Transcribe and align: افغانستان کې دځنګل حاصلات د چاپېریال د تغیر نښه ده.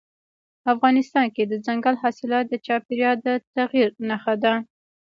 افغانستان 0.73 1.25
کې 1.35 1.43
دځنګل 1.51 1.95
حاصلات 2.03 2.45
د 2.49 2.55
چاپېریال 2.65 3.17
د 3.25 3.27
تغیر 3.55 3.89
نښه 4.07 4.35
ده. 4.43 4.53